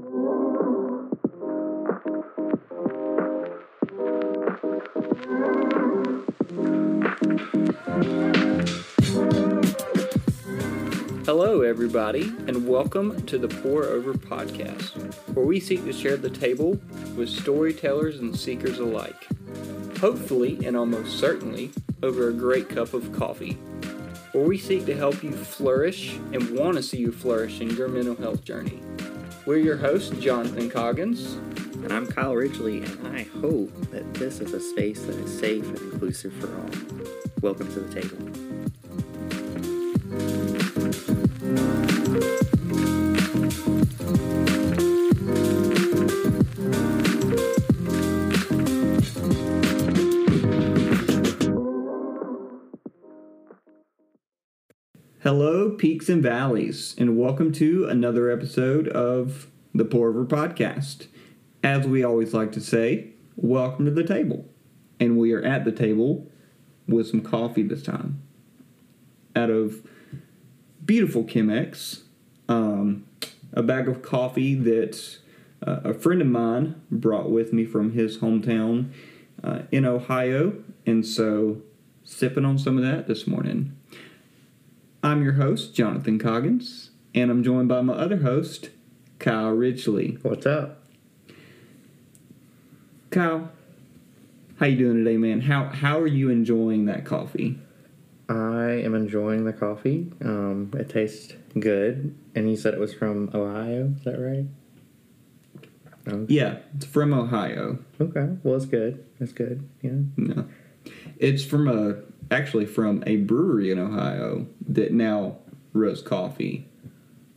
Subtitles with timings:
[0.00, 1.10] Hello,
[11.60, 14.96] everybody, and welcome to the Pour Over Podcast,
[15.34, 16.80] where we seek to share the table
[17.14, 19.28] with storytellers and seekers alike.
[19.98, 21.72] Hopefully, and almost certainly,
[22.02, 23.58] over a great cup of coffee,
[24.32, 27.88] where we seek to help you flourish and want to see you flourish in your
[27.88, 28.80] mental health journey.
[29.46, 31.32] We're your hosts, Jonathan Coggins.
[31.82, 35.64] And I'm Kyle Ridgely, and I hope that this is a space that is safe
[35.64, 36.68] and inclusive for all.
[37.40, 38.39] Welcome to the table.
[55.32, 61.06] Hello, peaks and valleys, and welcome to another episode of the Pour Over Podcast.
[61.62, 64.48] As we always like to say, welcome to the table.
[64.98, 66.28] And we are at the table
[66.88, 68.20] with some coffee this time.
[69.36, 69.86] Out of
[70.84, 72.02] beautiful Chemex,
[72.48, 73.06] um,
[73.52, 75.18] a bag of coffee that
[75.64, 78.90] uh, a friend of mine brought with me from his hometown
[79.44, 80.54] uh, in Ohio.
[80.86, 81.62] And so,
[82.02, 83.76] sipping on some of that this morning.
[85.02, 88.68] I'm your host, Jonathan Coggins, and I'm joined by my other host,
[89.18, 90.18] Kyle Ridgely.
[90.20, 90.82] What's up?
[93.10, 93.50] Kyle,
[94.58, 95.40] how you doing today, man?
[95.40, 97.58] How how are you enjoying that coffee?
[98.28, 100.12] I am enjoying the coffee.
[100.22, 103.94] Um, it tastes good, and you said it was from Ohio.
[103.96, 104.46] Is that right?
[106.06, 106.32] Okay.
[106.32, 107.78] Yeah, it's from Ohio.
[108.00, 108.36] Okay.
[108.42, 109.04] Well, it's good.
[109.18, 109.66] It's good.
[109.80, 109.92] Yeah.
[110.18, 110.46] No,
[111.16, 111.96] it's from a
[112.30, 115.36] actually from a brewery in Ohio that now
[115.72, 116.66] roasts coffee.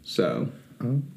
[0.04, 0.50] So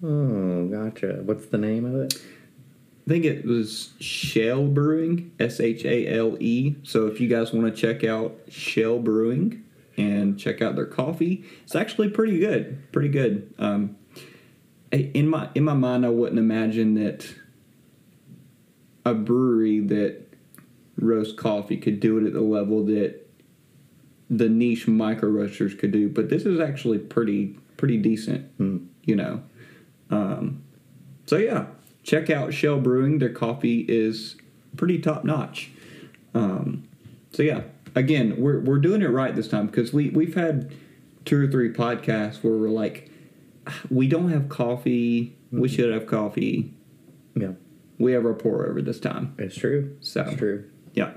[0.02, 1.20] Oh, gotcha.
[1.24, 2.14] What's the name of it?
[2.14, 6.76] I think it was Shale Brewing, S H A L E.
[6.82, 9.64] So if you guys want to check out Shale Brewing
[9.96, 12.92] and check out their coffee, it's actually pretty good.
[12.92, 13.52] Pretty good.
[13.58, 13.96] Um,
[14.92, 17.32] in my in my mind, I wouldn't imagine that
[19.04, 20.22] a brewery that
[20.96, 23.25] roasts coffee could do it at the level that
[24.28, 26.08] the niche micro roasters could do.
[26.08, 28.50] But this is actually pretty pretty decent.
[29.04, 29.42] You know.
[30.10, 30.62] Um,
[31.26, 31.66] so yeah,
[32.02, 33.18] check out Shale Brewing.
[33.18, 34.36] Their coffee is
[34.76, 35.70] pretty top notch.
[36.34, 36.86] Um,
[37.32, 37.62] so yeah,
[37.94, 40.72] again, we're we're doing it right this time because we we've had
[41.24, 43.10] two or three podcasts where we're like,
[43.90, 45.36] we don't have coffee.
[45.50, 46.72] We should have coffee.
[47.34, 47.52] Yeah.
[47.98, 49.34] We have our pour over this time.
[49.38, 49.96] It's true.
[50.00, 50.70] So It's true.
[50.94, 51.12] yeah.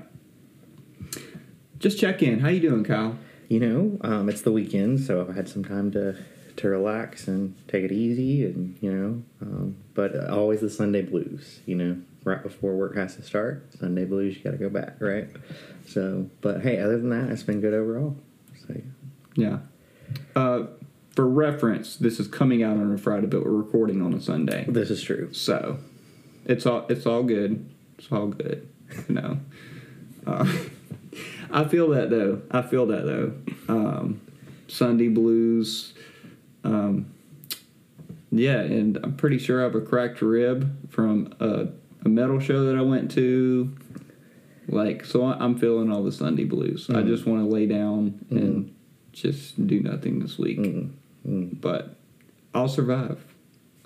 [1.80, 2.40] Just check in.
[2.40, 3.18] How you doing, Kyle?
[3.48, 6.16] You know, um, it's the weekend, so I've had some time to
[6.56, 11.60] to relax and take it easy, and you know, um, but always the Sunday blues.
[11.64, 14.36] You know, right before work has to start, Sunday blues.
[14.36, 15.28] You got to go back, right?
[15.86, 18.14] So, but hey, other than that, it's been good overall.
[18.68, 18.80] So,
[19.34, 19.60] Yeah.
[20.36, 20.66] Uh,
[21.14, 24.66] for reference, this is coming out on a Friday, but we're recording on a Sunday.
[24.68, 25.32] this is true.
[25.32, 25.78] So
[26.44, 27.68] it's all it's all good.
[27.98, 28.68] It's all good.
[29.08, 29.38] You know.
[30.26, 30.52] Uh,
[31.52, 32.42] I feel that though.
[32.50, 33.32] I feel that though.
[33.68, 34.20] Um,
[34.68, 35.94] Sunday blues.
[36.64, 37.12] Um,
[38.30, 41.68] yeah, and I'm pretty sure I have a cracked rib from a,
[42.04, 43.74] a metal show that I went to.
[44.68, 46.88] Like, so I'm feeling all the Sunday blues.
[46.90, 48.72] I just want to lay down and
[49.12, 50.60] just do nothing this week.
[50.60, 51.60] Mm.
[51.60, 51.96] But
[52.54, 53.24] I'll survive.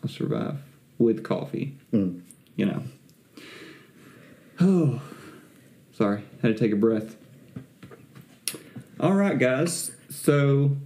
[0.03, 0.59] I'll survive
[0.99, 1.79] with coffee.
[1.93, 2.21] Mm.
[2.57, 2.83] You know.
[4.61, 5.01] Oh,
[5.93, 6.23] sorry.
[6.43, 7.17] Had to take a breath.
[9.05, 9.91] All right, guys.
[10.09, 10.79] So.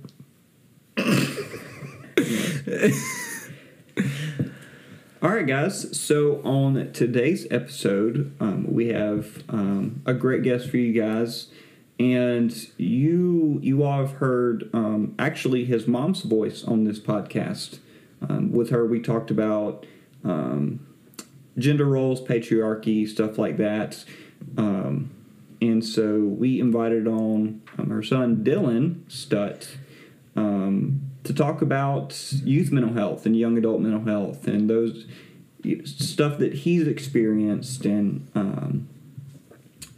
[5.22, 5.96] All right, guys.
[5.96, 11.46] So on today's episode, um, we have um, a great guest for you guys,
[12.00, 17.78] and you you all have heard um, actually his mom's voice on this podcast.
[18.28, 19.86] Um, with her, we talked about
[20.24, 20.84] um,
[21.56, 24.04] gender roles, patriarchy, stuff like that.
[24.56, 25.12] Um,
[25.60, 29.76] and so we invited on um, her son Dylan Stutt
[30.36, 35.06] um, to talk about youth mental health and young adult mental health and those
[35.84, 38.88] stuff that he's experienced and um,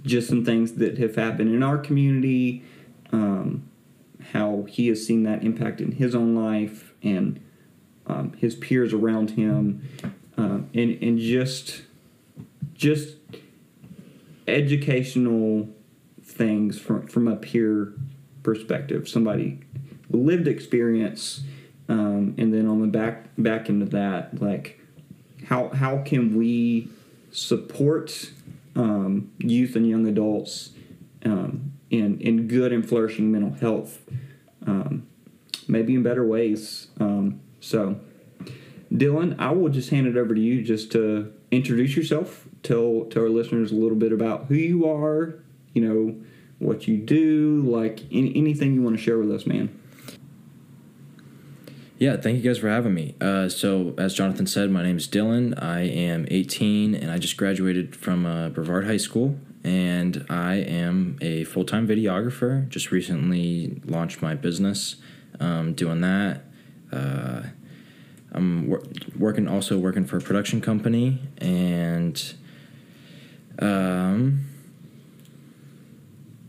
[0.02, 2.62] just some things that have happened in our community,
[3.12, 3.68] um,
[4.32, 7.40] how he has seen that impact in his own life and
[8.06, 9.88] um, his peers around him,
[10.36, 11.82] um, and and just
[12.74, 13.16] just
[14.50, 15.68] educational
[16.22, 17.92] things from from a peer
[18.42, 19.60] perspective, somebody
[20.10, 21.42] lived experience,
[21.88, 24.80] um, and then on the back back end of that, like
[25.46, 26.88] how how can we
[27.30, 28.30] support
[28.76, 30.70] um, youth and young adults
[31.24, 34.00] um, in in good and flourishing mental health,
[34.66, 35.06] um,
[35.68, 36.88] maybe in better ways.
[36.98, 38.00] Um, so,
[38.92, 43.22] Dylan, I will just hand it over to you just to introduce yourself, tell tell
[43.22, 45.34] our listeners a little bit about who you are,
[45.72, 46.16] you know,
[46.58, 49.76] what you do, like any, anything you want to share with us, man.
[51.98, 53.14] Yeah, thank you guys for having me.
[53.20, 55.62] Uh, so, as Jonathan said, my name is Dylan.
[55.62, 59.38] I am 18 and I just graduated from uh, Brevard High School.
[59.62, 62.66] And I am a full time videographer.
[62.70, 64.96] Just recently launched my business
[65.40, 66.44] um, doing that.
[66.90, 67.42] Uh,
[68.32, 68.82] I'm wor-
[69.18, 72.34] working also working for a production company and
[73.60, 74.46] um,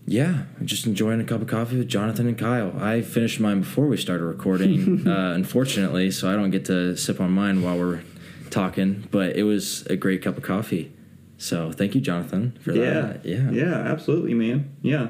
[0.06, 2.74] yeah, I'm just enjoying a cup of coffee with Jonathan and Kyle.
[2.78, 7.22] I finished mine before we started recording, uh, unfortunately, so I don't get to sip
[7.22, 8.02] on mine while we're
[8.50, 9.08] talking.
[9.12, 10.92] But it was a great cup of coffee.
[11.38, 13.26] So thank you, Jonathan, for yeah, that.
[13.26, 14.76] Yeah, yeah, absolutely, man.
[14.82, 15.10] Yeah.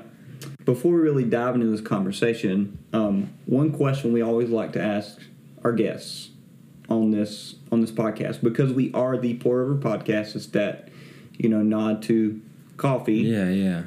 [0.65, 5.19] Before we really dive into this conversation, um, one question we always like to ask
[5.63, 6.30] our guests
[6.89, 10.36] on this on this podcast because we are the Pour Over podcast.
[10.36, 10.89] Is that
[11.37, 12.41] you know nod to
[12.77, 13.15] coffee?
[13.21, 13.83] yeah, yeah.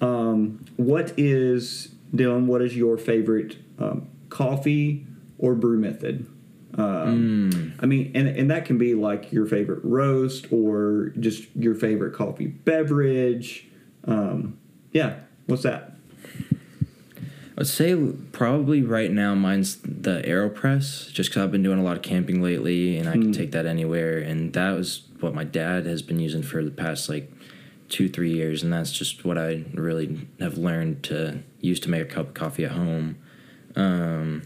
[0.00, 2.46] Um, what is Dylan?
[2.46, 5.06] What is your favorite um, coffee
[5.38, 6.26] or brew method?
[6.74, 7.72] Um, Mm.
[7.80, 12.12] I mean, and and that can be like your favorite roast or just your favorite
[12.12, 13.66] coffee beverage.
[14.04, 14.58] Um,
[14.92, 15.92] yeah, what's that?
[17.58, 17.96] I'd say
[18.32, 22.42] probably right now mine's the AeroPress, just because I've been doing a lot of camping
[22.42, 24.18] lately, and I can take that anywhere.
[24.18, 27.30] And that was what my dad has been using for the past like
[27.88, 32.02] two, three years, and that's just what I really have learned to use to make
[32.02, 33.16] a cup of coffee at home.
[33.76, 34.42] Um,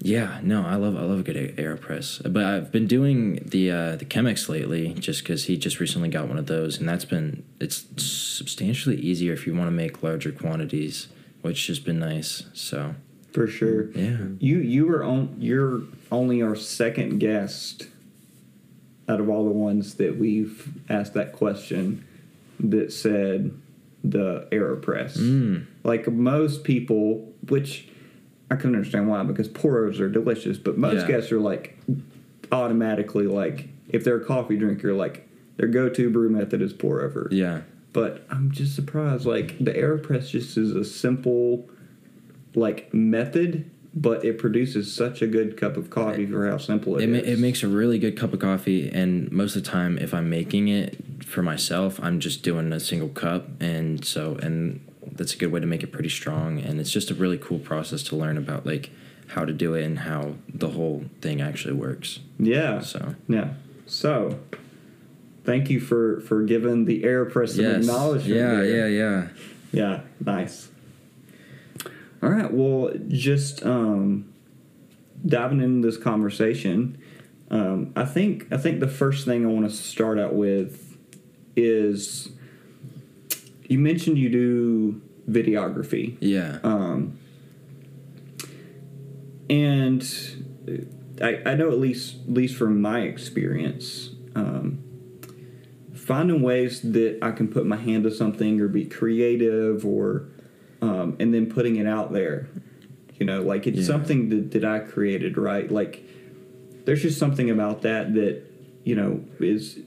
[0.00, 3.96] yeah, no, I love I love a good AeroPress, but I've been doing the uh,
[3.96, 7.44] the Chemex lately, just because he just recently got one of those, and that's been
[7.60, 11.08] it's substantially easier if you want to make larger quantities,
[11.42, 12.44] which has been nice.
[12.54, 12.94] So
[13.32, 13.90] For sure.
[13.90, 15.34] yeah, You you were on.
[15.40, 17.88] You're only our second guest
[19.08, 22.04] out of all the ones that we've asked that question
[22.60, 23.52] that said
[24.04, 25.16] the Aeropress.
[25.16, 27.88] mm, Like most people, which
[28.50, 31.08] I can understand why because pour-overs are delicious, but most Yeah.
[31.08, 31.78] guests are like
[32.52, 35.26] automatically like if they're a coffee drinker, like
[35.56, 37.28] their go-to brew method is pour-over.
[37.32, 37.62] yeah,
[37.92, 39.24] But I'm just surprised.
[39.26, 41.68] Like the Aeropress just is a simple,
[42.54, 47.04] like method, but it produces such a good cup of coffee for how simple it
[47.04, 49.98] it ma- it makes a really good cup of coffee, and most of the time,
[49.98, 54.80] if I'm making it for myself, I'm just doing a single cup, and so and
[55.12, 57.58] that's a good way to make it pretty strong, and it's just a really cool
[57.58, 58.90] process to learn about like
[59.28, 62.20] how to do it and how the whole thing actually works.
[62.38, 63.54] yeah, So yeah.
[63.86, 64.38] So,
[65.44, 68.36] thank you for for giving the Aeropress some yes, acknowledgement.
[68.38, 68.88] yeah, there.
[68.90, 69.28] yeah, yeah.
[69.72, 70.68] Yeah, nice.
[72.22, 74.32] All right, well, just um,
[75.24, 76.98] diving into this conversation,
[77.50, 80.96] um, I think I think the first thing I want to start out with
[81.56, 82.30] is
[83.68, 86.58] you mentioned you do videography, Yeah.
[86.62, 87.18] um,
[89.48, 90.02] and
[91.22, 94.82] I, I know at least at least from my experience, um,
[95.94, 100.28] finding ways that I can put my hand to something or be creative or
[100.82, 102.48] um, and then putting it out there.
[103.18, 103.84] You know, like it's Yeah.
[103.84, 105.70] something that, that I created, right?
[105.70, 106.04] Like
[106.84, 108.42] there's just something about that that,
[108.84, 109.80] you know, is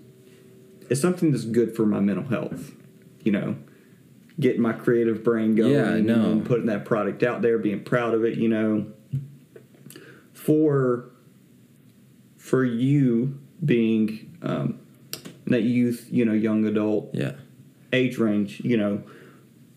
[0.90, 2.74] is something that's good for my mental health.
[3.24, 3.56] You know,
[4.40, 6.32] getting my creative brain going Yeah, I and, know.
[6.32, 8.88] and putting that product out there, being proud of it, you know.
[10.34, 11.06] For
[12.38, 14.80] for you being um,
[15.46, 17.34] that youth, you know, young adult Yeah.
[17.94, 19.04] age range, you know,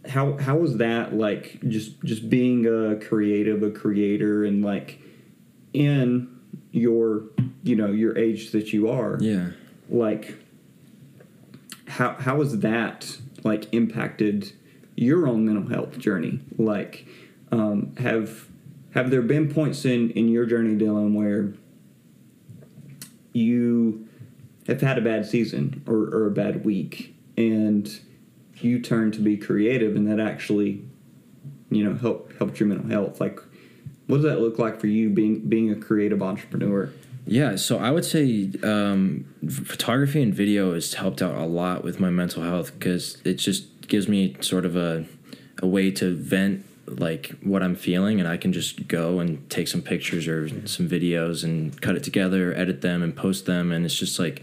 [0.09, 5.01] how how was that like just just being a creative, a creator, and like
[5.73, 6.29] in
[6.73, 7.25] your
[7.63, 9.51] you know your age that you are, Yeah.
[9.89, 10.35] like
[11.87, 14.53] how how has that like impacted
[14.97, 16.41] your own mental health journey?
[16.59, 17.07] Like,
[17.51, 18.49] um, have
[18.93, 21.53] have there been points in in your journey, Dylan, where
[23.33, 24.07] you
[24.67, 28.01] have had a bad season or, or a bad week, and
[28.63, 30.85] you turn to be creative, and that actually,
[31.71, 33.21] you know, help helped your mental health?
[33.21, 33.41] Like,
[34.07, 36.93] what does that look like for you being being a creative entrepreneur?
[37.27, 41.99] Yeah, so I would say um, photography and video has helped out a lot with
[41.99, 45.07] my mental health because it just gives me sort of a
[45.63, 49.69] a way to vent like what I'm feeling, and I can just go and take
[49.69, 53.85] some pictures or some videos and cut it together, edit them, and post them, and
[53.85, 54.43] it's just like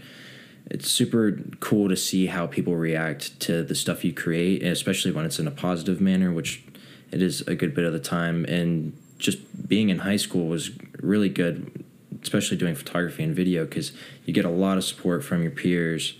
[0.66, 5.24] it's super cool to see how people react to the stuff you create, especially when
[5.24, 6.64] it's in a positive manner, which
[7.10, 8.44] it is a good bit of the time.
[8.46, 11.84] And just being in high school was really good,
[12.22, 13.92] especially doing photography and video, because
[14.24, 16.14] you get a lot of support from your peers.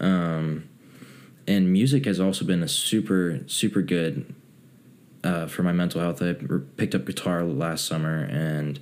[0.00, 0.68] Um,
[1.46, 4.34] and music has also been a super super good
[5.24, 6.22] uh, for my mental health.
[6.22, 6.34] I
[6.76, 8.80] picked up guitar last summer and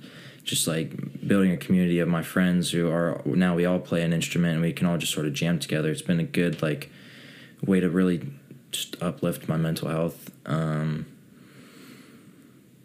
[0.51, 0.91] just like
[1.25, 4.61] building a community of my friends who are now we all play an instrument and
[4.61, 5.89] we can all just sort of jam together.
[5.89, 6.91] It's been a good like
[7.65, 8.19] way to really
[8.69, 10.29] just uplift my mental health.
[10.45, 11.05] Um,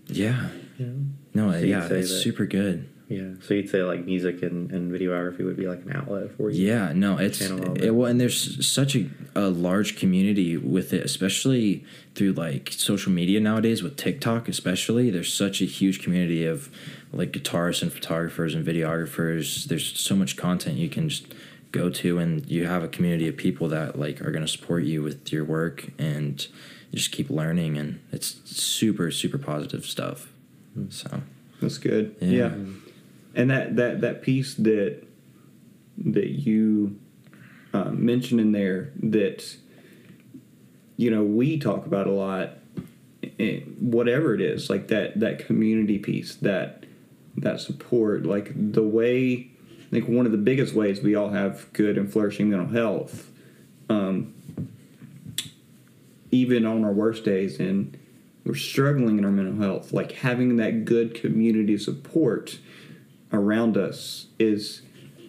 [0.06, 0.50] yeah.
[0.78, 0.86] Yeah.
[1.34, 2.88] No, yeah, it's that- super good.
[3.08, 3.34] Yeah.
[3.40, 6.66] So you'd say like music and, and videography would be like an outlet for you.
[6.66, 11.84] Yeah, no, it's it, well, and there's such a, a large community with it, especially
[12.16, 15.10] through like social media nowadays with TikTok, especially.
[15.10, 16.68] There's such a huge community of
[17.12, 19.66] like guitarists and photographers and videographers.
[19.66, 21.32] There's so much content you can just
[21.70, 24.82] go to, and you have a community of people that like are going to support
[24.82, 26.44] you with your work, and
[26.90, 30.32] you just keep learning, and it's super super positive stuff.
[30.74, 30.90] Hmm.
[30.90, 31.22] So
[31.62, 32.16] That's good.
[32.20, 32.28] Yeah.
[32.28, 32.54] Yeah.
[33.36, 35.06] And that, that, that piece that
[35.98, 36.98] that you
[37.72, 39.56] uh, mentioned in there that
[40.96, 42.58] you know we talk about a lot,
[43.38, 46.84] eh, whatever it is, like that that community piece, that
[47.36, 49.50] that support, like the way.
[49.86, 53.30] I think one of the biggest ways we all have good and flourishing mental health,
[53.88, 54.34] um,
[56.32, 57.96] even on our worst days, and
[58.44, 62.58] we're struggling in our mental health, like having that good community support
[63.32, 64.82] around us is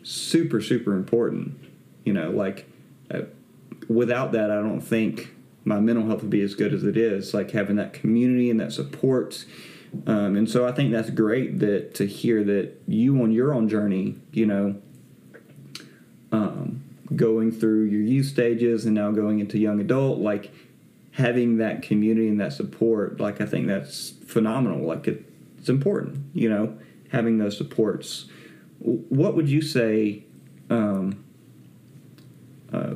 [0.03, 1.57] super, super important.
[2.03, 2.69] You know, like
[3.11, 3.21] uh,
[3.87, 5.35] without that, I don't think
[5.65, 7.33] my mental health would be as good as it is.
[7.33, 9.45] Like having that community and that support.
[10.05, 13.67] Um, and so I think that's great that to hear that you on your own
[13.67, 14.81] journey, you know,
[16.31, 16.83] um,
[17.15, 20.51] going through your youth stages and now going into young adult, like
[21.11, 24.85] having that community and that support, like I think that's phenomenal.
[24.85, 25.25] Like it,
[25.57, 26.77] it's important, you know,
[27.11, 28.25] having those supports.
[28.79, 30.23] What would you say
[30.69, 31.23] um,
[32.71, 32.95] uh,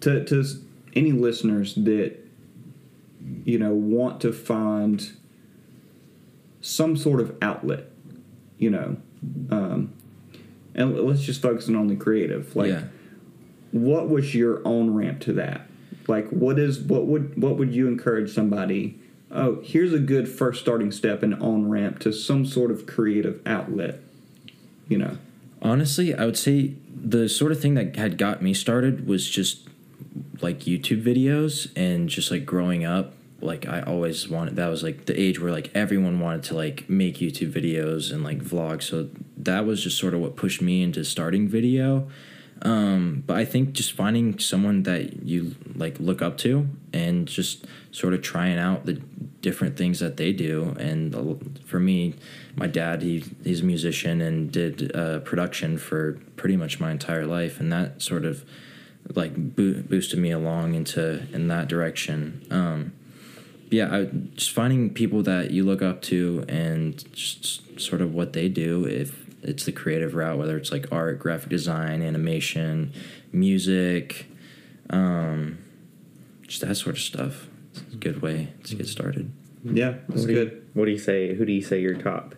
[0.00, 0.44] to to
[0.94, 2.18] any listeners that
[3.44, 5.12] you know want to find
[6.60, 7.90] some sort of outlet,
[8.58, 8.96] you know,
[9.50, 9.92] um,
[10.74, 12.84] and let's just focus on the creative, like yeah.
[13.70, 15.68] what was your own ramp to that
[16.08, 18.98] like what is what would what would you encourage somebody
[19.34, 23.40] oh here's a good first starting step and on ramp to some sort of creative
[23.46, 24.00] outlet
[24.88, 25.18] you know
[25.64, 29.66] Honestly, I would say the sort of thing that had got me started was just
[30.42, 33.14] like YouTube videos and just like growing up.
[33.40, 36.88] Like I always wanted that was like the age where like everyone wanted to like
[36.88, 38.82] make YouTube videos and like vlog.
[38.82, 42.08] So that was just sort of what pushed me into starting video.
[42.64, 47.66] Um, but I think just finding someone that you like look up to and just
[47.90, 48.94] sort of trying out the
[49.42, 50.74] different things that they do.
[50.78, 52.14] And for me,
[52.56, 57.26] my dad, he he's a musician and did uh, production for pretty much my entire
[57.26, 58.44] life, and that sort of
[59.14, 62.46] like bo- boosted me along into in that direction.
[62.50, 62.92] Um,
[63.70, 64.04] yeah, I,
[64.34, 68.86] just finding people that you look up to and just sort of what they do.
[68.86, 72.92] If it's the creative route, whether it's like art, graphic design, animation,
[73.32, 74.26] music,
[74.90, 75.58] um,
[76.46, 77.48] just that sort of stuff.
[77.72, 79.32] It's a good way to get started.
[79.64, 81.34] yeah that's What do, you, good what do you say?
[81.34, 82.34] Who do you say your top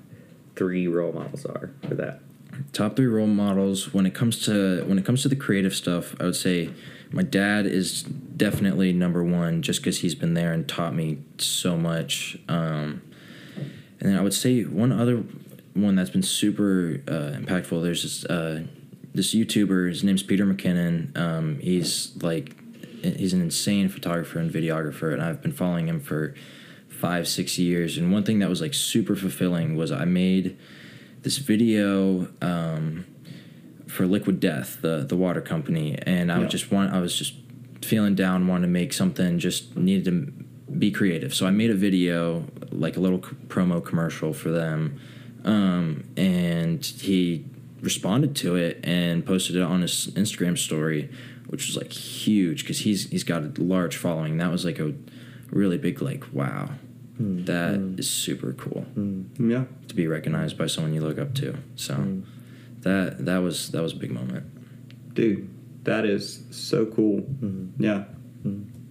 [0.54, 2.20] three role models are for that?
[2.72, 6.14] top three role models when it comes to when it comes to the creative stuff
[6.18, 6.70] i would say
[7.10, 11.76] my dad is definitely number one just because he's been there and taught me so
[11.76, 13.02] much um,
[14.00, 15.22] and then i would say one other
[15.76, 17.82] one that's been super uh, impactful.
[17.82, 18.64] There's this uh,
[19.14, 21.16] this youtuber his name's peter mckinnon.
[21.16, 22.54] Um, he's like
[23.02, 26.34] he's an insane photographer and videographer and i've been following him for
[26.88, 27.98] five six years.
[27.98, 30.56] And one thing that was like super fulfilling was i made
[31.22, 33.04] this video um,
[33.88, 36.46] for Liquid Death, the the water company, and I Yeah.
[36.48, 37.34] just want I was just
[37.82, 40.32] feeling down, wanted to make something, just needed to
[40.72, 41.34] be creative.
[41.34, 44.98] So I made a video, like a little c- promo commercial for them,
[45.46, 47.44] um, and he
[47.80, 51.10] responded to it and posted it on his Instagram story,
[51.46, 54.38] which was like huge because he's he's got a large following.
[54.38, 54.92] That was like a
[55.50, 56.70] really big like wow,
[57.16, 57.98] hmm, that hmm.
[57.98, 59.22] is super cool hmm.
[59.38, 61.56] yeah to be recognized by someone you look up to.
[61.76, 62.22] So
[62.80, 65.14] that that was that was a big moment.
[65.14, 65.48] dude
[65.84, 67.24] that is so cool
[67.78, 68.04] yeah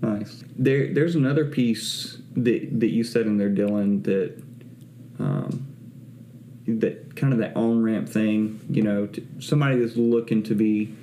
[0.01, 0.43] Nice.
[0.55, 4.03] There, there's another piece that that you said in there, Dylan.
[4.03, 4.43] That,
[5.19, 5.74] um,
[6.67, 8.59] that kind of that on ramp thing.
[8.69, 10.95] You know, somebody that's looking to be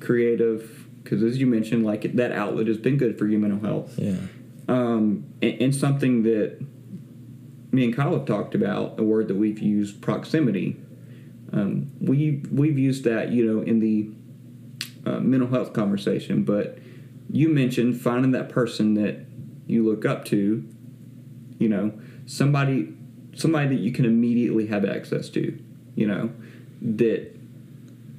[0.00, 3.98] creative, because as you mentioned, like that outlet has been good for your mental health.
[3.98, 4.16] Yeah.
[4.68, 6.64] Um, and, and something that
[7.72, 10.76] me and Kyle have talked about, a word that we've used, proximity.
[11.52, 14.10] Um, we we've used that, you know, in the
[15.06, 16.78] uh, mental health conversation, but
[17.30, 19.26] you mentioned finding that person that
[19.66, 20.66] you look up to,
[21.58, 21.92] you know,
[22.26, 22.94] somebody
[23.38, 25.58] somebody that you can immediately have access to,
[25.94, 26.30] you know,
[26.82, 27.34] that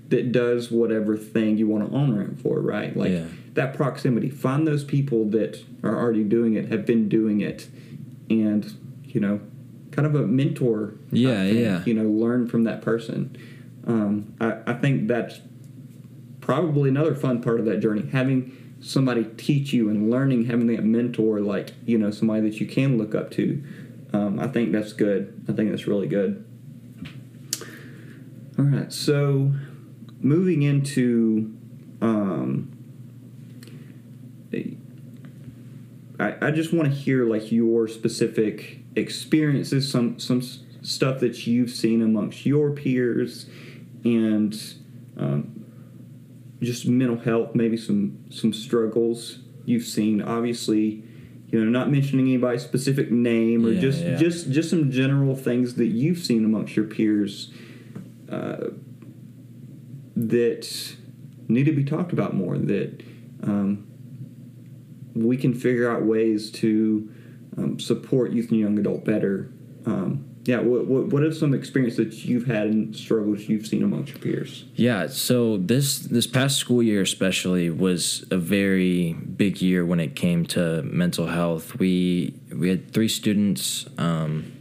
[0.09, 2.97] that does whatever thing you want to on ramp for, right?
[2.97, 3.25] Like Yeah.
[3.53, 4.29] that proximity.
[4.29, 7.67] Find those people that are already doing it, have been doing it,
[8.29, 8.73] and
[9.03, 9.39] you know,
[9.91, 10.95] kind of a mentor.
[11.11, 11.83] Yeah, yeah.
[11.85, 13.35] You know, learn from that person.
[13.85, 15.41] Um, I, I think that's
[16.41, 18.07] probably another fun part of that journey.
[18.11, 22.65] Having somebody teach you and learning, having that mentor, like you know, somebody that you
[22.65, 23.61] can look up to.
[24.13, 25.45] Um, I think that's good.
[25.47, 26.45] I think that's really good.
[28.57, 29.53] All right, so
[30.21, 31.55] moving into
[32.01, 32.79] um,
[36.19, 40.41] I, I just want to hear like your specific experiences, some some
[40.81, 43.49] stuff that you've seen amongst your peers,
[44.03, 44.61] and
[45.17, 45.65] um,
[46.61, 50.21] just mental health, maybe some some struggles you've seen.
[50.21, 51.03] Obviously,
[51.51, 54.15] you know, not mentioning anybody's specific name or Yeah, just yeah.
[54.15, 57.51] just just some general things that you've seen amongst your peers
[58.31, 58.67] uh,
[60.15, 60.95] that
[61.47, 62.57] need to be talked about more.
[62.57, 63.01] That
[63.43, 63.87] um,
[65.15, 67.09] we can figure out ways to
[67.57, 69.51] um, support youth and young adult better.
[69.85, 73.83] Um, yeah, what, what what are some experiences that you've had and struggles you've seen
[73.83, 74.65] amongst your peers?
[74.73, 80.15] Yeah, so this this past school year especially was a very big year when it
[80.15, 81.77] came to mental health.
[81.77, 84.51] We we had three students um,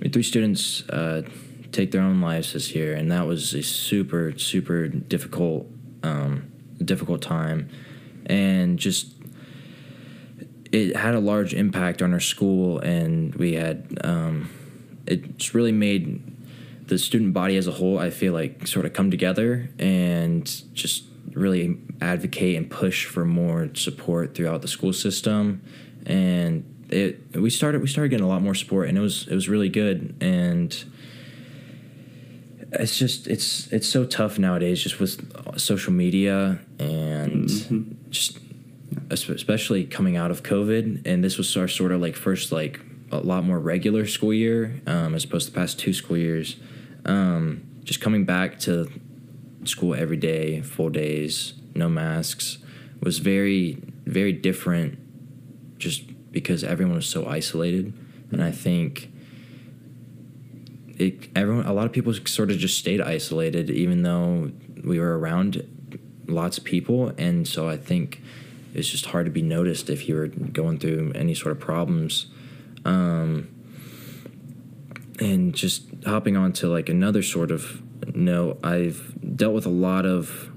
[0.00, 1.24] we had three students uh,
[1.72, 5.66] take their own lives this year, and that was a super super difficult
[6.02, 6.50] um,
[6.82, 7.68] difficult time,
[8.24, 9.12] and just
[10.72, 14.48] it had a large impact on our school, and we had um,
[15.06, 16.32] it's really made
[16.86, 21.04] the student body as a whole, I feel like, sort of come together and just
[21.32, 25.62] really advocate and push for more support throughout the school system.
[26.04, 29.34] And it we started we started getting a lot more support, and it was it
[29.34, 30.14] was really good.
[30.20, 30.84] And
[32.72, 38.10] it's just it's it's so tough nowadays, just with social media and mm-hmm.
[38.10, 38.38] just
[39.10, 42.80] especially coming out of COVID, and this was our sort of like first like
[43.12, 46.56] a lot more regular school year um, as opposed to the past two school years.
[47.04, 48.90] Um, just coming back to
[49.64, 52.58] school every day, full days, no masks,
[53.00, 54.98] was very very different.
[55.78, 57.92] Just because everyone was so isolated,
[58.30, 59.10] and I think
[60.96, 64.52] it everyone a lot of people sort of just stayed isolated, even though
[64.84, 65.66] we were around
[66.26, 68.22] lots of people, and so I think
[68.74, 72.26] it's just hard to be noticed if you were going through any sort of problems.
[72.84, 73.48] Um,
[75.20, 77.82] and just hopping on to like another sort of
[78.14, 80.50] note, I've dealt with a lot of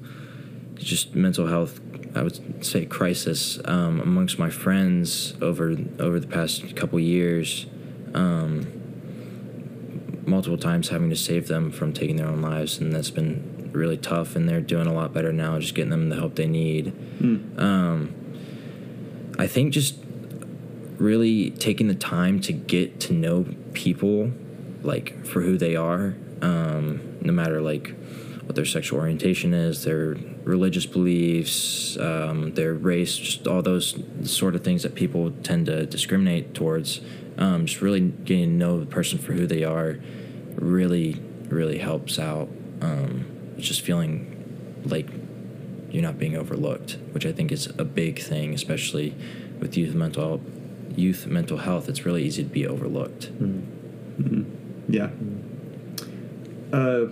[0.75, 1.79] just mental health.
[2.15, 7.65] I would say crisis um, amongst my friends over over the past couple years.
[8.13, 8.71] Um,
[10.25, 13.97] multiple times having to save them from taking their own lives, and that's been really
[13.97, 14.35] tough.
[14.35, 16.93] And they're doing a lot better now, just getting them the help they need.
[17.59, 18.15] Um,
[19.38, 19.97] I think just
[20.97, 24.31] really taking the time to get to know people
[24.81, 27.93] like for who they are um, no matter like
[28.43, 34.55] what their sexual orientation is their religious beliefs um, their race just all those sort
[34.55, 37.01] of things that people tend to discriminate towards
[37.38, 39.99] um, just really getting to know the person for who they are
[40.55, 42.47] really really helps out
[42.81, 43.25] um,
[43.58, 44.31] just feeling
[44.86, 45.10] like
[45.95, 49.15] you're not being overlooked, which I think is a big thing, especially
[49.60, 50.41] with youth mental
[50.97, 51.89] youth mental health.
[51.89, 53.31] It's really easy to be overlooked.
[54.88, 55.10] Yeah.
[56.71, 57.08] Uh,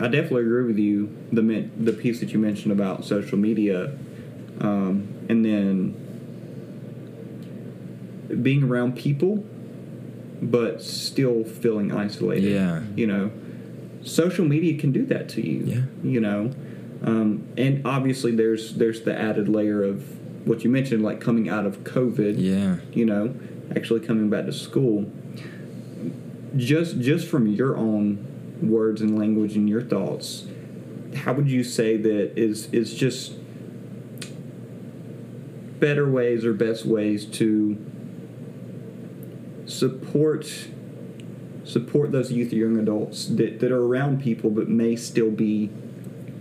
[0.00, 1.16] I definitely agree with you.
[1.32, 3.92] The men- the piece that you mentioned about social media,
[4.60, 5.94] um, and then
[8.42, 9.44] being around people,
[10.40, 12.52] but still feeling isolated.
[12.52, 12.82] Yeah.
[12.94, 13.30] You know,
[14.02, 15.64] social media can do that to you.
[15.64, 15.82] Yeah.
[16.04, 16.50] You know,
[17.02, 20.17] um, and obviously there's there's the added layer of
[20.48, 22.76] what you mentioned, like coming out of COVID Yeah.
[22.92, 23.34] you know,
[23.76, 25.10] actually coming back to school.
[26.56, 28.24] Just just from your own
[28.62, 30.46] words and language and your thoughts,
[31.14, 33.34] how would you say that is is just
[35.78, 37.76] better ways or best ways to
[39.66, 40.68] support
[41.64, 45.70] support those youth or young adults that, that are around people but may still be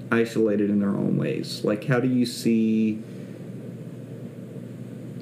[0.10, 2.98] isolated in their own ways like how do you see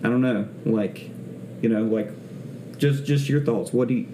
[0.06, 1.10] i don't know like
[1.62, 2.10] you know like
[2.78, 4.08] just just your thoughts what do you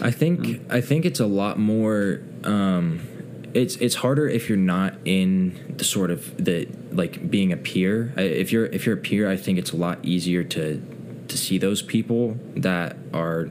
[0.00, 2.22] I think I think it's a lot more.
[2.44, 3.06] Um,
[3.52, 8.12] it's it's harder if you're not in the sort of the like being a peer.
[8.16, 10.80] If you're if you're a peer, I think it's a lot easier to
[11.28, 13.50] to see those people that are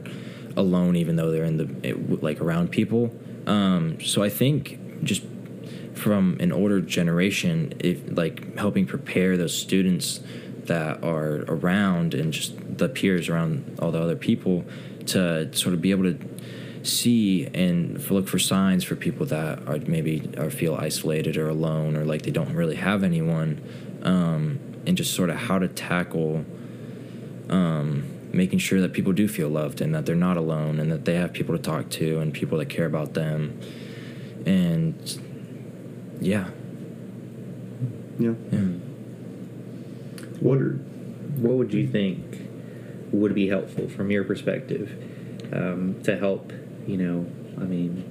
[0.56, 3.14] alone, even though they're in the it, like around people.
[3.46, 5.22] Um, so I think just
[5.94, 10.20] from an older generation, if like helping prepare those students
[10.70, 14.64] that are around and just the peers around all the other people
[15.04, 16.16] to sort of be able to
[16.84, 21.96] see and look for signs for people that are maybe or feel isolated or alone
[21.96, 23.60] or like they don't really have anyone
[24.02, 26.44] um, and just sort of how to tackle
[27.48, 31.04] um, making sure that people do feel loved and that they're not alone and that
[31.04, 33.60] they have people to talk to and people that care about them.
[34.46, 34.94] And
[36.20, 36.48] yeah.
[38.20, 38.34] Yeah.
[38.52, 38.89] Yeah
[40.40, 40.74] what are
[41.36, 42.48] What would you think
[43.12, 44.90] would be helpful from your perspective
[45.52, 46.52] um, to help,
[46.86, 47.26] you know,
[47.58, 48.04] I mean,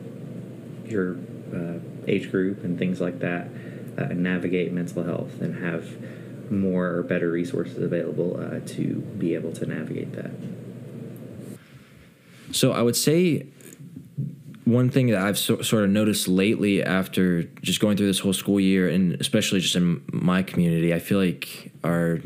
[0.86, 1.18] your
[1.54, 3.50] uh, age group and things like that
[3.98, 5.98] uh, navigate mental health and have
[6.52, 10.32] more or better resources available uh, to be able to navigate that?
[12.52, 13.46] So I would say
[14.65, 18.34] one thing that I've so, sort of noticed lately after just going through this whole
[18.34, 22.19] school year, and especially just in my community, I feel like our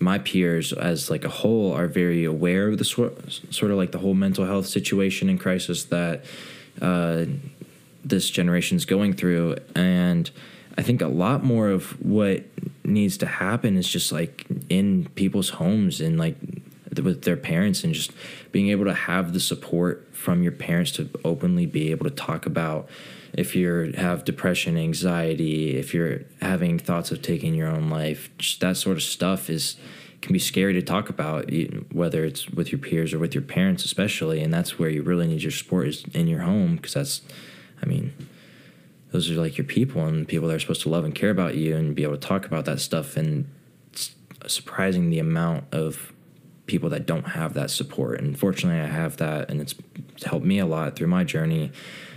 [0.00, 3.92] my peers as like a whole are very aware of the sort sort of like
[3.92, 6.24] the whole mental health situation and crisis that
[6.80, 7.24] uh,
[8.04, 10.30] this generation's going through, and
[10.76, 12.44] I think a lot more of what
[12.84, 16.36] needs to happen is just like in people's homes and like
[17.00, 18.12] with their parents and just
[18.52, 22.46] being able to have the support from your parents to openly be able to talk
[22.46, 22.88] about
[23.34, 28.60] if you have depression anxiety if you're having thoughts of taking your own life just
[28.60, 29.76] that sort of stuff is
[30.20, 31.48] can be scary to talk about
[31.92, 35.26] whether it's with your peers or with your parents especially and that's where you really
[35.26, 37.22] need your support is in your home because that's
[37.82, 38.12] i mean
[39.10, 41.54] those are like your people and people that are supposed to love and care about
[41.54, 43.48] you and be able to talk about that stuff and
[44.46, 46.12] surprising the amount of
[46.68, 48.20] people that don't have that support.
[48.20, 49.74] And fortunately i have that and it's
[50.24, 51.72] helped me a lot through my journey.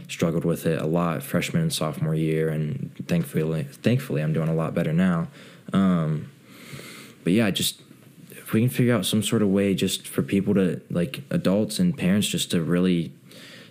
[0.08, 4.54] Struggled with it a lot freshman and sophomore year and thankfully thankfully i'm doing a
[4.54, 5.28] lot better now.
[5.74, 6.30] Um,
[7.24, 7.82] but yeah just
[8.30, 11.80] if we can figure out some sort of way just for people to like adults
[11.80, 13.14] and parents just to really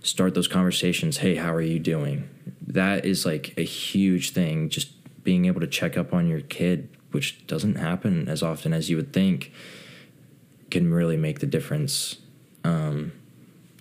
[0.03, 2.29] start those conversations hey how are you doing?
[2.67, 4.89] That is like a huge thing just
[5.23, 8.97] being able to check up on your kid which doesn't happen as often as you
[8.97, 9.53] would think
[10.71, 12.17] can really make the difference
[12.65, 13.13] um,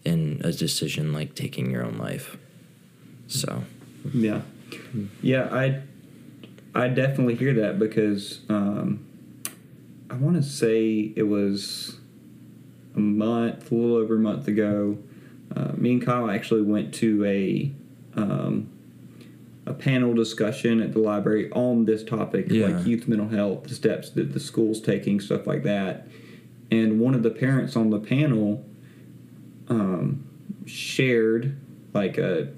[0.06, 2.38] in a decision like taking your own life
[3.28, 3.64] so
[4.14, 4.42] Yeah,
[5.22, 5.50] yeah.
[5.52, 5.82] I
[6.76, 9.06] I definitely hear that because um,
[10.10, 11.98] I want to say it was
[12.96, 14.98] a month, a little over a month ago.
[15.56, 17.72] Uh, me and Kyle actually went to a
[18.16, 18.70] um,
[19.66, 22.68] a panel discussion at the library on this topic, Yeah.
[22.68, 26.08] like youth mental health, the steps that the school's taking, stuff like that.
[26.72, 28.66] And one of the parents on the panel
[29.70, 30.26] um,
[30.66, 31.58] shared
[31.94, 32.54] like a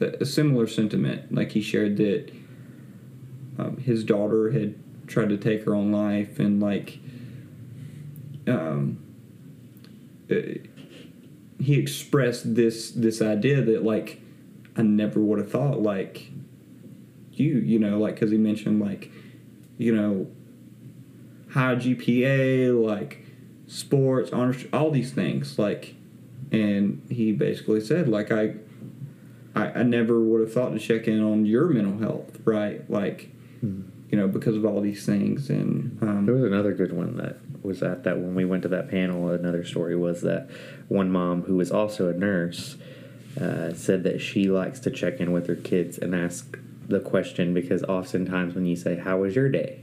[0.00, 1.34] a similar sentiment.
[1.34, 2.32] Like he shared that
[3.58, 4.74] um, his daughter had
[5.06, 6.98] tried to take her own life, and like
[8.46, 8.98] um,
[10.30, 10.34] uh,
[11.58, 14.20] he expressed this this idea that like
[14.76, 16.30] I never would have thought like
[17.32, 19.10] you you know like because he mentioned like
[19.76, 20.26] you know
[21.52, 23.24] high GPA like
[23.66, 25.94] sports honors all these things like
[26.50, 28.54] and he basically said like I
[29.54, 32.88] I, I never would have thought to check in on your mental health, right?
[32.90, 33.30] Like,
[33.62, 35.50] you know, because of all these things.
[35.50, 38.68] And There um, was another good one that was at that when we went to
[38.68, 39.28] that panel.
[39.30, 40.48] Another story was that
[40.88, 42.76] one mom who was also a nurse
[43.40, 46.58] uh, said that she likes to check in with her kids and ask
[46.88, 49.80] the question because oftentimes when you say, "How was your day?"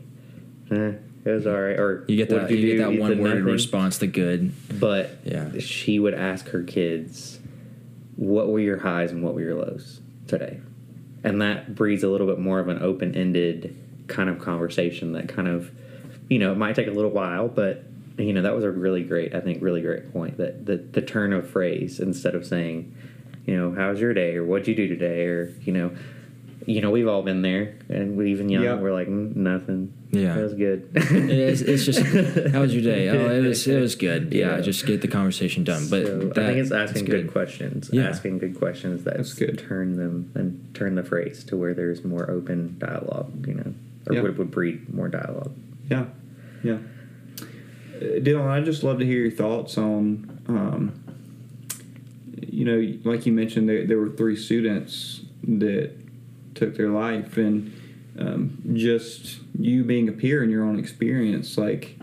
[0.69, 0.93] Eh,
[1.25, 1.77] it was all right.
[1.79, 5.51] Or you get that did you, get that one word response the good But Yeah.
[5.59, 7.39] she would ask her kids,
[8.15, 10.59] "What were your highs and what were your lows today?"
[11.23, 13.75] And that breeds a little bit more of an open-ended
[14.07, 15.11] kind of conversation.
[15.13, 15.71] That kind of,
[16.29, 17.83] you know, it might take a little while, but
[18.17, 20.37] you know, that was a really great, I think, really great point.
[20.37, 22.93] That the the turn of phrase instead of saying,
[23.45, 25.91] you know, how's your day or what'd you do today or you know,
[26.67, 28.75] you know, we've all been there, and we even young, Yeah.
[28.75, 29.93] we're like mm, nothing.
[30.11, 30.35] Yeah.
[30.35, 30.89] that was good.
[30.95, 31.99] it's, it's just
[32.53, 33.07] how was your day?
[33.09, 34.33] Oh, it was it was good.
[34.33, 34.61] Yeah, Yeah.
[34.61, 35.87] just get the conversation done.
[35.89, 37.31] But So, that- I think it's asking good.
[37.31, 37.89] questions.
[37.91, 38.09] Yeah.
[38.09, 39.57] Asking good questions that That's good.
[39.59, 43.47] turn them and turn the phrase to where there's more open dialogue.
[43.47, 43.73] You know,
[44.07, 44.21] or Yeah.
[44.23, 45.53] would, would breed more dialogue.
[45.89, 46.05] Yeah,
[46.63, 46.79] yeah.
[47.95, 51.01] Uh, Dylan, I'd just love to hear your thoughts on, um,
[52.41, 55.91] you know, like you mentioned, there, there were three students that
[56.57, 57.71] took their life, and
[58.19, 61.97] um, just you being a peer in your own experience, like,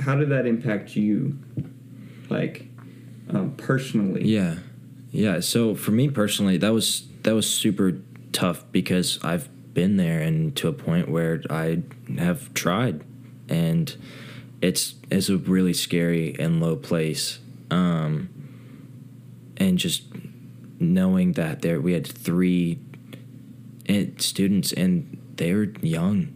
[0.00, 1.38] how did that impact you,
[2.30, 2.66] like,
[3.30, 4.24] um, personally?
[4.24, 4.56] Yeah,
[5.10, 5.40] yeah.
[5.40, 7.98] So for me personally, that was that was super
[8.32, 11.82] tough because I've been there and to a point where I
[12.18, 13.04] have tried,
[13.48, 13.94] and
[14.60, 17.40] it's it's a really scary and low place.
[17.70, 18.28] Um,
[19.56, 20.04] and just
[20.78, 22.78] knowing that there we had three
[23.86, 26.28] and students and they were young.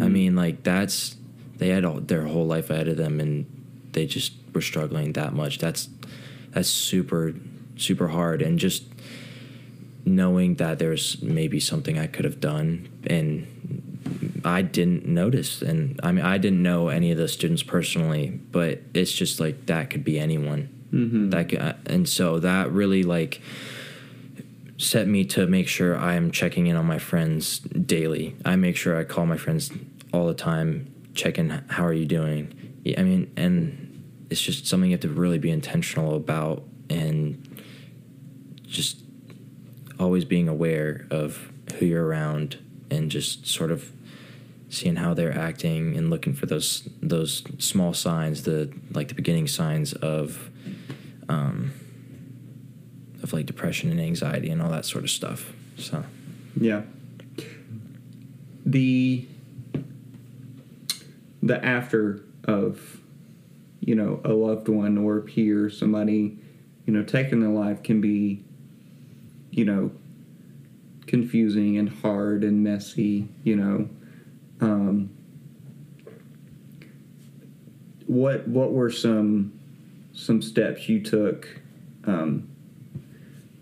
[0.00, 0.12] I Mhm.
[0.12, 1.16] mean, like that's
[1.58, 3.44] they had all, their whole life ahead of them, and
[3.92, 5.58] they just were struggling that much.
[5.58, 5.88] That's
[6.52, 7.34] that's super
[7.76, 8.84] super hard, and just
[10.04, 13.46] knowing that there's maybe something I could have done, and
[14.44, 15.60] I didn't notice.
[15.62, 19.66] And I mean, I didn't know any of the students personally, but it's just like
[19.66, 20.68] that could be anyone.
[20.92, 21.30] Mm-hmm.
[21.30, 23.40] That could, and so that really like
[24.80, 28.34] set me to make sure I am checking in on my friends daily.
[28.46, 29.70] I make sure I call my friends
[30.12, 32.82] all the time, checking how are you doing.
[32.96, 37.62] I mean, and it's just something you have to really be intentional about, and
[38.66, 39.02] just
[39.98, 42.58] always being aware of who you're around,
[42.90, 43.92] and just sort of
[44.70, 49.46] seeing how they're acting and looking for those those small signs, the like the beginning
[49.46, 50.50] signs of
[51.28, 51.72] um,
[53.22, 55.52] of like depression and anxiety and all that sort of stuff.
[55.76, 56.04] So
[56.58, 56.82] Yeah.
[58.64, 59.26] The
[61.42, 63.00] the after of
[63.80, 66.38] you know a loved one or a peer, somebody
[66.86, 68.44] you know taking their life can be
[69.50, 69.90] you know
[71.06, 73.28] confusing and hard and messy.
[73.42, 73.88] You know,
[74.60, 75.10] um,
[78.06, 79.58] what what were some
[80.12, 81.48] some steps you took?
[82.04, 82.49] Um,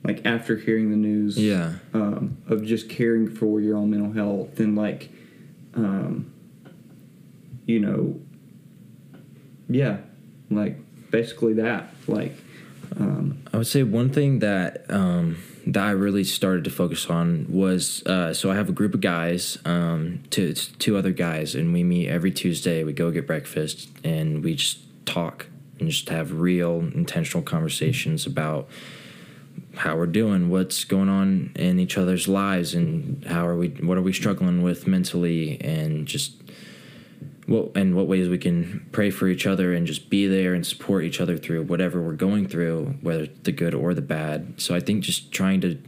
[0.08, 4.58] like after hearing the news yeah, um, of just caring for your own mental health
[4.58, 5.10] and like
[5.74, 6.32] um,
[7.66, 8.18] you know
[9.68, 9.98] yeah
[10.50, 10.78] like
[11.10, 12.32] basically that like
[12.98, 17.44] um, I would say one thing that um, that I really started to focus on
[17.50, 21.70] was uh, so I have a group of guys, um, two two other guys, and
[21.70, 22.82] we meet every Tuesday.
[22.82, 28.70] We go get breakfast and we just talk and just have real intentional conversations about
[29.76, 33.98] how we're doing, what's going on in each other's lives, and how are we, what
[33.98, 36.34] are we struggling with mentally, and just
[37.46, 40.66] what and what ways we can pray for each other and just be there and
[40.66, 44.60] support each other through whatever we're going through, whether the good or the bad.
[44.60, 45.78] So I think just trying to,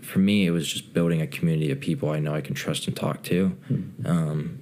[0.00, 2.86] for me, it was just building a community of people I know I can trust
[2.86, 3.56] and talk to,
[4.06, 4.60] um,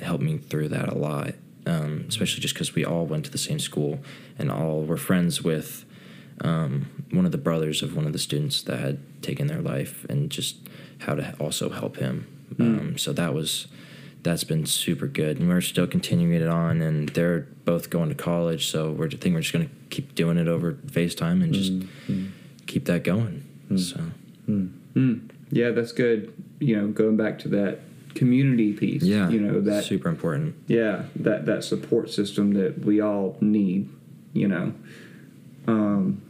[0.00, 1.34] helped me through that a lot.
[1.66, 4.00] Um, especially just because we all went to the same school
[4.38, 5.84] and all were friends with
[6.42, 10.04] um, one of the brothers of one of the students that had taken their life,
[10.08, 10.56] and just
[11.00, 12.26] how to also help him.
[12.58, 13.68] Um, so that was
[14.22, 16.82] that's been super good, and we're still continuing it on.
[16.82, 20.36] And they're both going to college, so we're I think we're just gonna keep doing
[20.38, 21.72] it over FaceTime and just
[22.66, 23.44] keep that going.
[23.76, 24.00] So.
[24.48, 26.32] Mm, yeah that's good.
[26.58, 27.80] You know going back to that
[28.14, 30.56] community piece yeah, you know that super important.
[30.66, 33.88] yeah that that support system that we all need
[34.32, 34.74] you know.
[35.68, 36.22] Um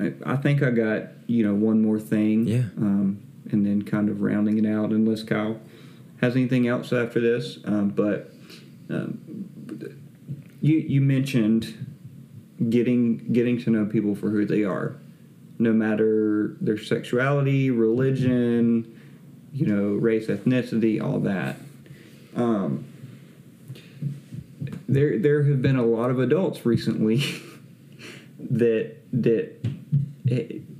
[0.00, 2.64] I, think i got you know one more thing Yeah.
[2.78, 5.60] um and then kind of rounding it out unless kyle
[6.20, 8.32] has anything else after this um but
[8.90, 9.18] um
[10.60, 11.86] you you mentioned
[12.70, 14.96] getting getting to know people for who they are
[15.58, 18.98] no matter their sexuality religion
[19.52, 21.56] you know race ethnicity all that
[22.36, 22.84] um,
[24.88, 27.22] there there have been a lot of adults recently
[28.38, 29.52] that that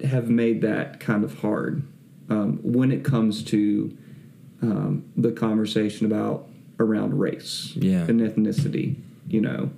[0.05, 1.83] have made that kind of hard
[2.31, 3.97] um, when it comes to
[4.63, 6.49] um, the conversation about
[6.81, 8.03] around race Yeah.
[8.07, 8.97] and ethnicity
[9.29, 9.71] you know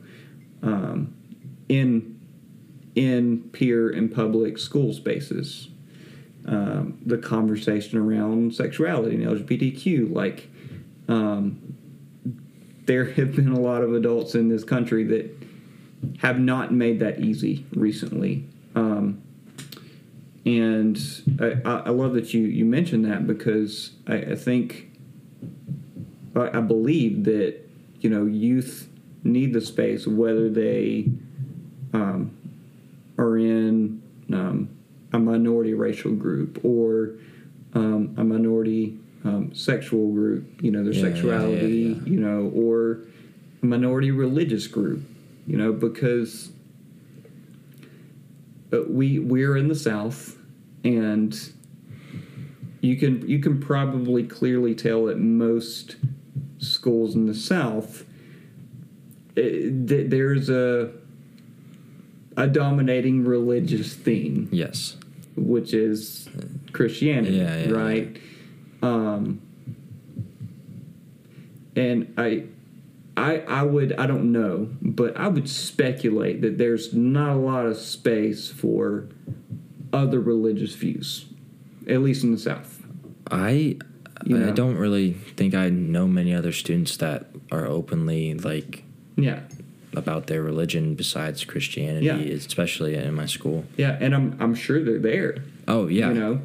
[0.62, 1.14] um,
[1.68, 2.18] in
[2.94, 5.68] in peer and public school spaces
[6.46, 10.48] um, the conversation around sexuality and LGBTQ like
[11.08, 11.60] um,
[12.86, 15.36] there have been a lot of adults in this country that
[16.18, 18.44] have not made that easy recently.
[18.76, 19.22] Um,
[20.46, 20.96] and
[21.40, 24.90] I, I love that you you mentioned that because I, I think
[26.34, 27.58] I, I believe that
[28.00, 28.88] you know youth
[29.24, 31.10] need the space whether they
[31.92, 32.30] um,
[33.18, 34.00] are in
[34.32, 34.68] um,
[35.12, 37.14] a minority racial group or
[37.74, 42.02] um, a minority um, sexual group, you know, their Yeah, sexuality, yeah, yeah.
[42.04, 43.00] you know, or
[43.62, 45.02] a minority religious group,
[45.46, 46.52] you know, because
[48.88, 50.36] we we're in the South,
[50.84, 51.38] and
[52.80, 55.96] you can you can probably clearly tell that most
[56.58, 58.04] schools in the South,
[59.36, 59.42] eh,
[59.86, 60.92] th- there's a
[62.36, 64.96] a dominating religious theme Yes.
[65.36, 66.28] which is
[66.72, 68.16] Christianity, Yeah, yeah, right?
[68.82, 69.40] Um,
[71.74, 72.44] and I,
[73.16, 77.64] I, I would, I don't know, but I would speculate that there's not a lot
[77.66, 79.08] of space for
[79.92, 81.24] other religious views,
[81.88, 82.82] at least in the South.
[83.30, 83.78] I
[84.24, 88.84] You I don't really think I know many other students that are openly like
[89.16, 89.40] Yeah,
[89.94, 92.16] about their religion besides Christianity, Yeah.
[92.34, 93.64] especially in my school.
[93.78, 95.36] yeah, and I'm, I'm sure they're there.
[95.66, 96.08] Oh yeah.
[96.08, 96.40] You know,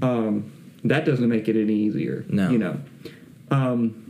[0.00, 0.50] um,
[0.84, 2.24] that doesn't make it any easier.
[2.28, 2.48] No.
[2.50, 2.80] You know,
[3.50, 4.05] um,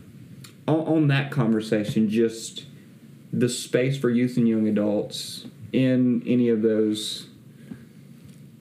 [0.67, 2.65] on, on that conversation, just
[3.33, 7.29] the space for youth and young adults in any of those,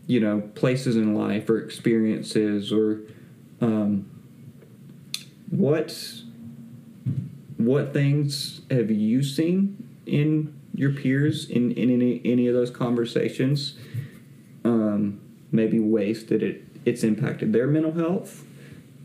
[0.07, 3.01] you know, places in life or experiences or
[3.61, 4.09] um,
[5.49, 6.21] what
[7.57, 13.77] what things have you seen in your peers in, in any any of those conversations?
[14.65, 18.43] um, maybe ways that it it's impacted their mental health,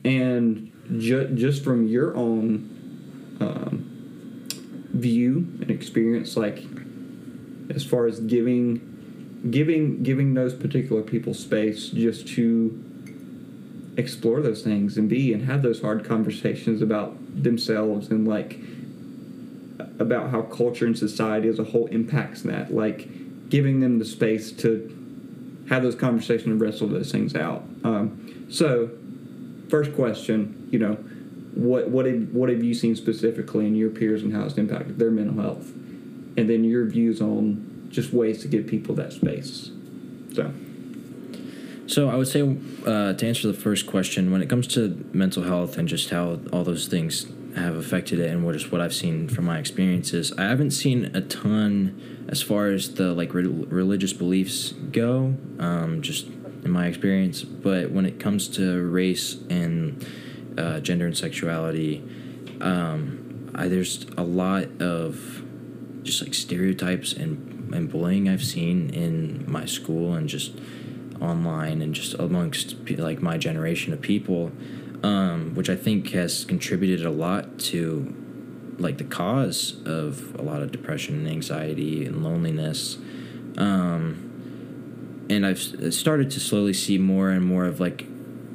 [0.04, 2.69] and ju- just from your own
[3.40, 4.48] um,
[4.92, 6.62] view and experience, like
[7.74, 8.86] as far as giving
[9.50, 12.84] giving giving those particular people space just to
[13.96, 18.58] explore those things and be and have those hard conversations about themselves and like
[19.98, 23.08] about how culture and society as a whole impacts that like
[23.48, 24.96] giving them the space to
[25.68, 27.62] have those conversations and wrestle those things out.
[27.84, 28.90] Um, so,
[29.68, 30.98] first question, you know,
[31.54, 34.98] what what have what have you seen specifically in your peers and how it's impacted
[34.98, 35.70] their mental health,
[36.36, 39.70] and then your views on just ways to give people that space.
[40.32, 40.52] So,
[41.86, 45.42] So I would say uh, to answer the first question, when it comes to mental
[45.42, 49.28] health and just how all those things have affected it, and what what I've seen
[49.28, 54.12] from my experiences, I haven't seen a ton as far as the like re- religious
[54.12, 55.34] beliefs go.
[55.58, 56.26] Um, just
[56.64, 60.06] in my experience, but when it comes to race and
[60.58, 62.02] uh, gender and sexuality,
[62.60, 65.44] um, I, there's a lot of
[66.02, 70.52] just like stereotypes and and bullying I've seen in my school and just
[71.20, 74.50] online and just amongst like my generation of people,
[75.02, 78.14] um, which I think has contributed a lot to
[78.78, 82.96] like the cause of a lot of depression and anxiety and loneliness.
[83.58, 85.60] Um, and I've
[85.94, 88.06] started to slowly see more and more of like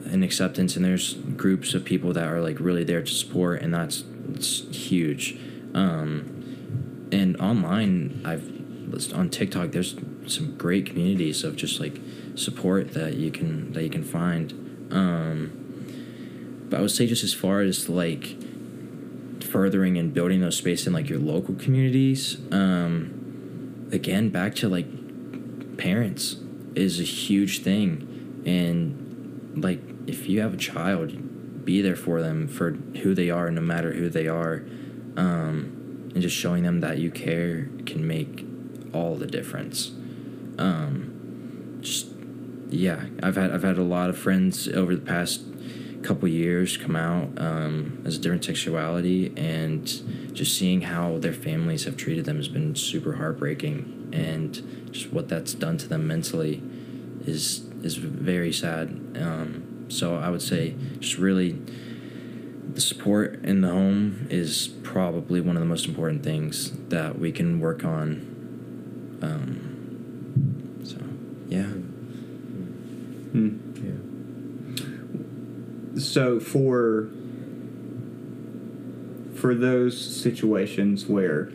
[0.05, 3.73] an acceptance, and there's groups of people that are like really there to support, and
[3.73, 5.37] that's it's huge.
[5.73, 8.55] Um, and online, I've
[9.13, 9.71] on TikTok.
[9.71, 9.95] There's
[10.27, 11.99] some great communities of just like
[12.35, 14.51] support that you can that you can find.
[14.91, 18.35] Um, but I would say just as far as like
[19.43, 22.37] furthering and building those space in like your local communities.
[22.51, 26.37] Um, again, back to like parents
[26.75, 32.47] is a huge thing, and like if you have a child, be there for them
[32.47, 34.63] for who they are, no matter who they are,
[35.17, 38.45] um, and just showing them that you care can make
[38.93, 39.91] all the difference.
[40.57, 42.07] Um, just
[42.69, 45.41] yeah, I've had I've had a lot of friends over the past
[46.03, 49.85] couple years come out um, as a different sexuality, and
[50.33, 55.27] just seeing how their families have treated them has been super heartbreaking, and just what
[55.27, 56.61] that's done to them mentally
[57.25, 58.89] is is very sad.
[59.15, 61.59] Um, so I would say just really
[62.73, 67.31] the support in the home is probably one of the most important things that we
[67.31, 69.17] can work on.
[69.21, 70.97] Um, so
[71.47, 71.63] yeah.
[73.31, 73.59] hmm.
[75.93, 75.99] Yeah.
[76.01, 77.09] so for
[79.36, 81.49] for those situations where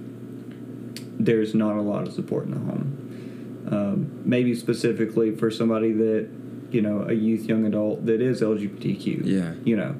[1.19, 6.29] there's not a lot of support in the home, um, maybe specifically for somebody that
[6.71, 9.55] you know a youth young adult that is LGBTQ, Yeah.
[9.65, 9.95] you know,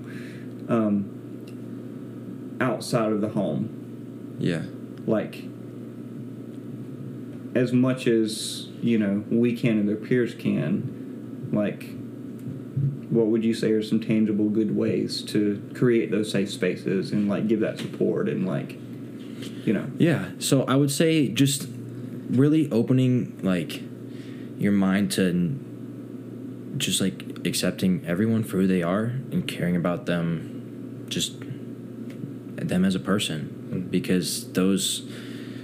[0.69, 4.63] um, outside of the home, Yeah.
[5.07, 5.45] like
[7.55, 11.91] as much as you know we can and their peers can like
[13.11, 17.29] what would you say are some tangible good ways to create those safe spaces and
[17.29, 18.79] like give that support and like
[19.67, 20.31] you know Yeah.
[20.39, 21.67] So I would say just
[22.31, 23.83] really opening like
[24.59, 25.59] your mind to
[26.77, 32.95] just like accepting everyone for who they are and caring about them just them as
[32.95, 33.89] a person.
[33.91, 35.09] Because those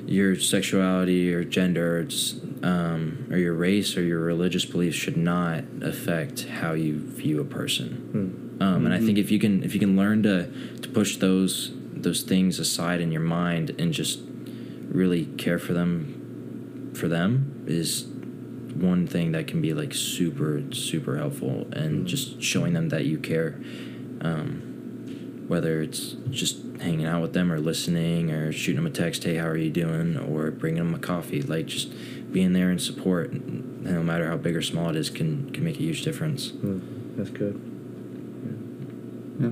[0.06, 5.64] your sexuality or gender it's, um, or your race or your religious beliefs should not
[5.82, 8.56] affect how you view a person.
[8.60, 10.50] Um, and I think if you can if you can learn to
[10.80, 14.20] to push those those things aside in your mind and just
[14.88, 18.06] really care for them for them is
[18.80, 23.18] one thing that can be like super super helpful and just showing them that you
[23.18, 23.58] care
[24.20, 29.24] um, whether it's just hanging out with them or listening or shooting them a text
[29.24, 30.16] hey how are you doing?
[30.16, 31.92] or bringing them a coffee like just
[32.32, 33.32] being there in support
[33.90, 36.50] no matter how big or small it is can can make a huge difference.
[36.50, 37.54] Mm, that's good.
[39.40, 39.50] yeah.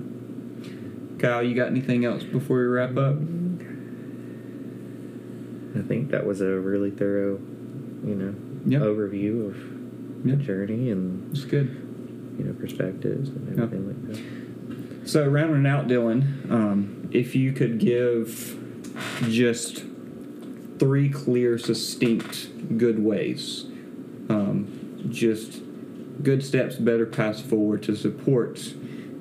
[1.19, 3.17] Kyle you got anything else before we wrap up?
[5.77, 7.41] I think that was a really thorough,
[8.05, 8.35] you know,
[8.67, 8.81] Yeah.
[8.81, 9.57] overview of
[10.27, 10.37] Yeah.
[10.37, 11.69] the journey and it's good
[12.39, 15.09] you know perspectives and everything like that.
[15.09, 18.59] So rounding out, Dylan, um, if you could give
[19.29, 19.85] just
[20.79, 23.67] three clear, succinct, good ways,
[24.31, 24.67] um,
[25.11, 25.61] just
[26.23, 28.73] good steps, better paths forward to support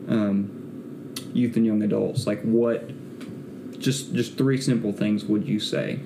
[0.08, 2.90] um, youth and young adults, like what?
[3.78, 6.00] Just just three simple things would you say?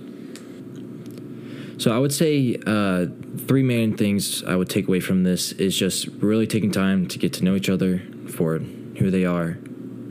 [1.77, 3.05] So I would say uh,
[3.47, 7.19] three main things I would take away from this is just really taking time to
[7.19, 9.59] get to know each other for who they are,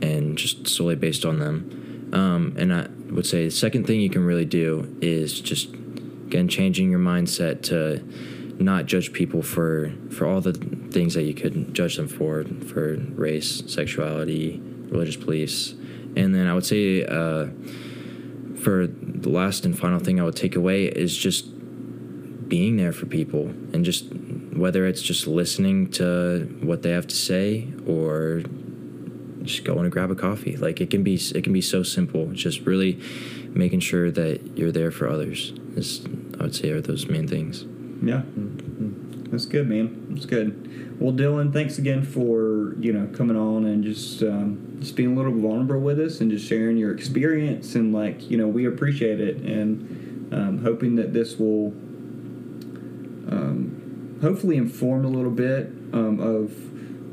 [0.01, 2.09] and just solely based on them.
[2.13, 6.47] Um, and I would say the second thing you can really do is just again
[6.47, 8.01] changing your mindset to
[8.63, 12.95] not judge people for for all the things that you could judge them for for
[12.95, 15.73] race, sexuality, religious beliefs,
[16.15, 17.03] and then I would say.
[17.03, 17.47] Uh,
[18.57, 21.45] for the last and final thing I would take away is just
[22.47, 24.05] being there for people and just
[24.53, 28.41] whether it's just listening to what they have to say or
[29.43, 32.27] just going to grab a coffee like it can be it can be so simple
[32.27, 33.01] just really
[33.49, 36.05] making sure that you're there for others is
[36.39, 37.65] I would say are those main things
[38.01, 38.21] Yeah,
[39.29, 40.07] that's good, man.
[40.09, 40.99] That's good.
[41.01, 45.15] Well, Dylan, thanks again for you know coming on and just um, just being a
[45.15, 49.19] little vulnerable with us and just sharing your experience and like you know we appreciate
[49.19, 51.73] it and um, hoping that this will
[53.29, 56.51] um, hopefully inform a little bit um, of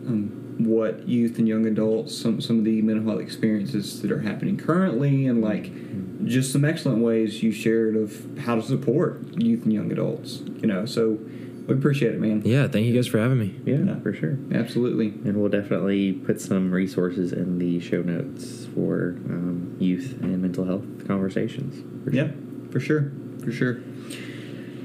[0.09, 4.21] um, what youth and young adults some some of the mental health experiences that are
[4.21, 5.71] happening currently and like
[6.27, 10.67] just some excellent ways you shared of how to support youth and young adults you
[10.67, 11.19] know so
[11.67, 13.99] we appreciate it man yeah thank you guys for having me Yeah, Yeah.
[14.01, 14.39] for sure.
[14.53, 20.41] absolutely And we'll definitely put some resources in the show notes for um, youth and
[20.41, 21.83] mental health conversations.
[22.05, 22.29] for yeah
[22.71, 23.11] for sure
[23.43, 23.79] for sure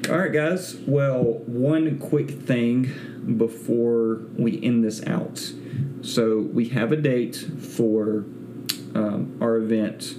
[0.07, 0.75] all right guys.
[0.87, 5.51] Well one quick thing before we end this out.
[6.01, 8.25] So we have a date for
[8.95, 10.15] um, our event.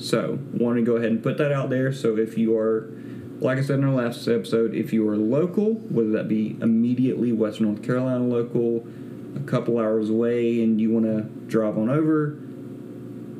[0.00, 1.92] So want to go ahead and put that out there.
[1.92, 2.92] So if you are
[3.40, 7.32] like i said in our last episode if you are local whether that be immediately
[7.32, 8.86] western north carolina local
[9.34, 12.32] a couple hours away and you want to drive on over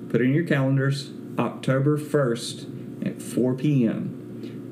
[0.09, 4.21] put it in your calendars october 1st at 4 p.m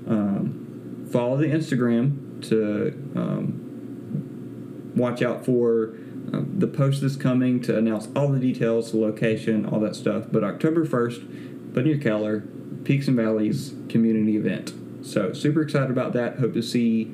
[0.08, 0.67] um,
[1.10, 5.94] follow the instagram to um, watch out for
[6.32, 10.24] uh, the post that's coming to announce all the details the location all that stuff.
[10.30, 12.46] But october 1st put in your calendar
[12.84, 14.72] peaks and valleys community event.
[15.04, 16.38] So super excited about that.
[16.38, 17.04] Hope to see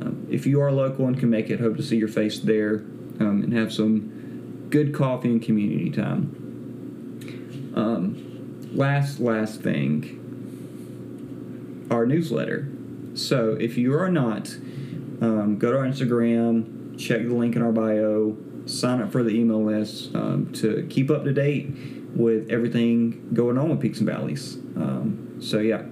[0.00, 2.76] um, if you are local and can make it hope to see your face there
[3.20, 6.40] um, and have some good coffee and community time.
[7.74, 10.20] Um, last last thing.
[11.90, 12.68] Our newsletter.
[13.14, 14.48] So if you are not,
[15.20, 18.36] um, go to our Instagram, check the link in our bio,
[18.66, 21.74] sign up for the email list um, to keep up to date
[22.14, 24.56] with everything going on with Peaks and Valleys.
[24.76, 25.82] Um, so yeah.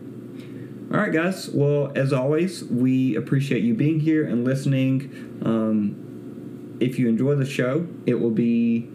[0.92, 1.48] All right, guys.
[1.48, 5.40] Well, as always, we appreciate you being here and listening.
[5.44, 8.88] Um, if you enjoy the show, it will be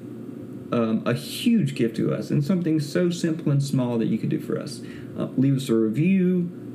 [0.71, 4.30] um, a huge gift to us and something so simple and small that you could
[4.30, 4.82] do for us.
[5.17, 6.66] Uh, leave us a review.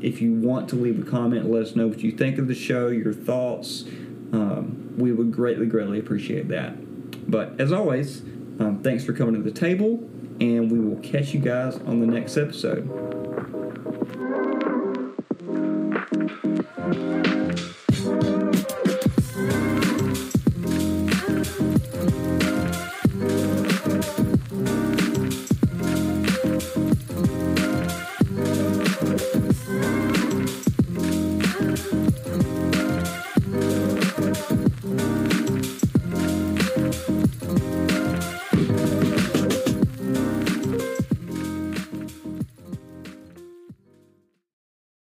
[0.00, 2.54] If you want to leave a comment, let us know what you think of the
[2.54, 3.84] show, your thoughts.
[4.32, 6.74] Um, we would greatly, greatly appreciate that.
[7.30, 8.22] But as always,
[8.60, 10.08] um, thanks for coming to the table,
[10.40, 12.88] and we will catch you guys on the next episode.